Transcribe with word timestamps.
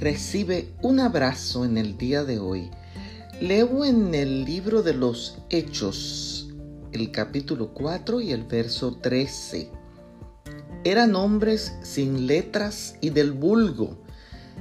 recibe 0.00 0.68
un 0.80 1.00
abrazo 1.00 1.64
en 1.64 1.76
el 1.76 1.98
día 1.98 2.24
de 2.24 2.38
hoy. 2.38 2.70
Leo 3.40 3.84
en 3.84 4.14
el 4.14 4.44
libro 4.44 4.82
de 4.82 4.94
los 4.94 5.38
Hechos, 5.50 6.48
el 6.92 7.10
capítulo 7.10 7.72
4 7.74 8.20
y 8.20 8.32
el 8.32 8.44
verso 8.44 8.96
13. 8.96 9.70
Eran 10.84 11.16
hombres 11.16 11.74
sin 11.82 12.26
letras 12.26 12.96
y 13.00 13.10
del 13.10 13.32
vulgo. 13.32 13.98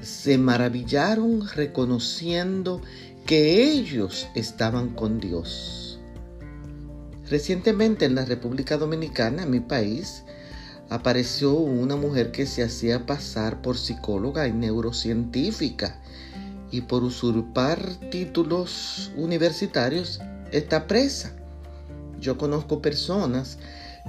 Se 0.00 0.38
maravillaron 0.38 1.46
reconociendo 1.48 2.80
que 3.26 3.62
ellos 3.62 4.28
estaban 4.34 4.94
con 4.94 5.20
Dios. 5.20 6.00
Recientemente 7.30 8.06
en 8.06 8.14
la 8.14 8.24
República 8.24 8.78
Dominicana, 8.78 9.44
mi 9.44 9.60
país, 9.60 10.24
apareció 10.88 11.52
una 11.52 11.96
mujer 11.96 12.32
que 12.32 12.46
se 12.46 12.62
hacía 12.62 13.06
pasar 13.06 13.60
por 13.60 13.76
psicóloga 13.76 14.48
y 14.48 14.52
neurocientífica 14.52 16.00
y 16.70 16.82
por 16.82 17.02
usurpar 17.02 17.80
títulos 18.10 19.10
universitarios 19.16 20.20
está 20.50 20.86
presa. 20.86 21.32
Yo 22.20 22.38
conozco 22.38 22.82
personas 22.82 23.58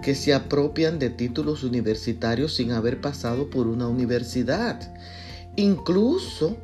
que 0.02 0.16
se 0.16 0.34
apropian 0.34 1.00
de 1.00 1.10
títulos 1.10 1.64
universitarios 1.64 2.56
sin 2.56 2.72
haber 2.72 3.02
pasado 3.02 3.50
por 3.50 3.68
una 3.68 3.88
universidad, 3.88 4.96
incluso 5.56 6.58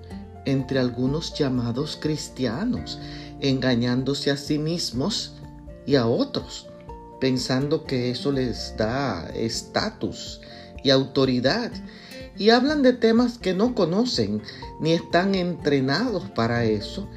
entre 0.45 0.79
algunos 0.79 1.34
llamados 1.34 1.97
cristianos, 2.01 2.99
engañándose 3.41 4.31
a 4.31 4.37
sí 4.37 4.57
mismos 4.59 5.34
y 5.85 5.95
a 5.95 6.07
otros 6.07 6.67
pensando 7.25 7.85
que 7.85 8.11
eso 8.11 8.31
les 8.31 8.77
da 8.77 9.27
estatus 9.34 10.41
y 10.84 10.91
autoridad. 10.91 11.71
Y 12.38 12.51
hablan 12.51 12.84
de 12.84 12.93
temas 12.93 13.39
que 13.39 13.55
no 13.55 13.73
conocen 13.73 14.43
ni 14.79 14.93
están 14.93 15.34
entrenados 15.34 16.29
para 16.29 16.65
eso 16.65 17.09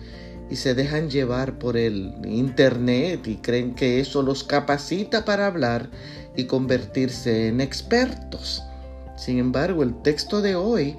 y 0.48 0.56
se 0.56 0.72
dejan 0.72 1.10
llevar 1.10 1.58
por 1.58 1.76
el 1.76 2.14
internet 2.24 3.26
y 3.26 3.36
creen 3.36 3.74
que 3.74 4.00
eso 4.00 4.22
los 4.22 4.44
capacita 4.44 5.26
para 5.26 5.46
hablar 5.46 5.90
y 6.34 6.44
convertirse 6.44 7.48
en 7.48 7.60
expertos. 7.60 8.62
Sin 9.14 9.38
embargo, 9.38 9.82
el 9.82 10.00
texto 10.00 10.40
de 10.40 10.56
hoy 10.56 10.96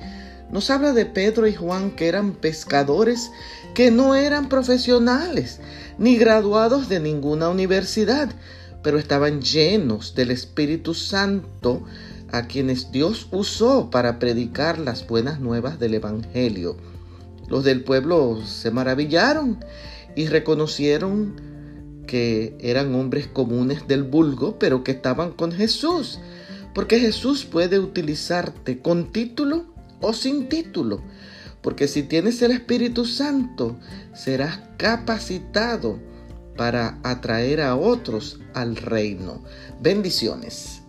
nos 0.51 0.69
habla 0.69 0.93
de 0.93 1.07
Pedro 1.07 1.47
y 1.47 1.55
Juan 1.55 1.95
que 1.95 2.09
eran 2.09 2.33
pescadores 2.33 3.31
que 3.73 3.89
no 3.89 4.13
eran 4.13 4.49
profesionales 4.49 5.61
ni 5.97 6.15
graduados 6.15 6.89
de 6.89 6.99
ninguna 6.99 7.49
universidad, 7.49 8.29
pero 8.83 8.97
estaban 8.97 9.41
llenos 9.41 10.15
del 10.15 10.31
Espíritu 10.31 10.93
Santo 10.93 11.83
a 12.31 12.47
quienes 12.47 12.91
Dios 12.91 13.27
usó 13.31 13.89
para 13.89 14.19
predicar 14.19 14.79
las 14.79 15.07
buenas 15.07 15.39
nuevas 15.39 15.79
del 15.79 15.95
Evangelio. 15.95 16.77
Los 17.47 17.63
del 17.63 17.83
pueblo 17.83 18.41
se 18.45 18.71
maravillaron 18.71 19.63
y 20.15 20.27
reconocieron 20.27 21.41
que 22.05 22.55
eran 22.59 22.93
hombres 22.95 23.27
comunes 23.27 23.87
del 23.87 24.03
vulgo, 24.03 24.57
pero 24.59 24.83
que 24.83 24.91
estaban 24.91 25.31
con 25.31 25.51
Jesús, 25.51 26.19
porque 26.73 26.99
Jesús 26.99 27.45
puede 27.45 27.79
utilizarte 27.79 28.79
con 28.79 29.11
título 29.11 29.65
o 30.01 30.13
sin 30.13 30.49
título, 30.49 31.01
porque 31.61 31.87
si 31.87 32.03
tienes 32.03 32.41
el 32.41 32.51
Espíritu 32.51 33.05
Santo, 33.05 33.77
serás 34.13 34.59
capacitado 34.77 35.99
para 36.59 36.99
atraer 37.03 37.61
a 37.61 37.77
otros 37.77 38.41
al 38.53 38.75
reino. 38.75 39.41
Bendiciones. 39.79 40.81